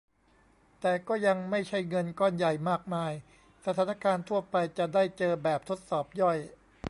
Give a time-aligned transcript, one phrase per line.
[0.81, 3.13] แต่ก็ยังไม่ใช่เงินก้อนใหญ่มากมาย
[3.65, 6.37] สถานการณ์ทั่วไปจะได้เจอแบบทดสอบย่อย